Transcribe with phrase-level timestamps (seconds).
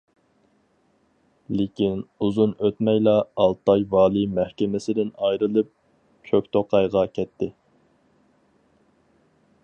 [1.57, 3.13] لېكىن ئۇزۇن ئۆتمەيلا
[3.43, 5.69] ئالتاي ۋالىي مەھكىمىسىدىن ئايرىلىپ،
[6.31, 7.51] كۆكتوقايغا كەتتى.